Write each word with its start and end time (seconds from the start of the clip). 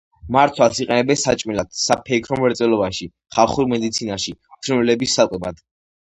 მარცვალს 0.35 0.77
იყენებენ 0.83 1.17
საჭმელად, 1.23 1.67
საფეიქრო 1.81 2.37
მრეწველობაში, 2.39 3.07
ხალხურ 3.35 3.67
მედიცინაში, 3.73 4.33
ფრინველების 4.63 5.19
საკვებად. 5.21 5.61